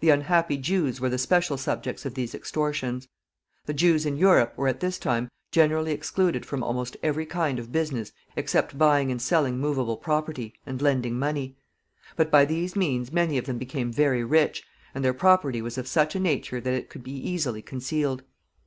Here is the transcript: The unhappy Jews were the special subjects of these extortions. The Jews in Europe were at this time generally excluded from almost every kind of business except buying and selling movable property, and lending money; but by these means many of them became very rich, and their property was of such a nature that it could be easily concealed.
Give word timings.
The 0.00 0.10
unhappy 0.10 0.58
Jews 0.58 1.00
were 1.00 1.08
the 1.08 1.16
special 1.16 1.56
subjects 1.56 2.04
of 2.04 2.12
these 2.12 2.34
extortions. 2.34 3.08
The 3.64 3.72
Jews 3.72 4.04
in 4.04 4.18
Europe 4.18 4.52
were 4.54 4.68
at 4.68 4.80
this 4.80 4.98
time 4.98 5.30
generally 5.50 5.92
excluded 5.92 6.44
from 6.44 6.62
almost 6.62 6.98
every 7.02 7.24
kind 7.24 7.58
of 7.58 7.72
business 7.72 8.12
except 8.36 8.76
buying 8.76 9.10
and 9.10 9.16
selling 9.22 9.58
movable 9.58 9.96
property, 9.96 10.52
and 10.66 10.82
lending 10.82 11.18
money; 11.18 11.56
but 12.16 12.30
by 12.30 12.44
these 12.44 12.76
means 12.76 13.12
many 13.12 13.38
of 13.38 13.46
them 13.46 13.56
became 13.56 13.90
very 13.90 14.22
rich, 14.22 14.62
and 14.94 15.02
their 15.02 15.14
property 15.14 15.62
was 15.62 15.78
of 15.78 15.86
such 15.88 16.14
a 16.14 16.20
nature 16.20 16.60
that 16.60 16.74
it 16.74 16.90
could 16.90 17.02
be 17.02 17.16
easily 17.16 17.62
concealed. 17.62 18.24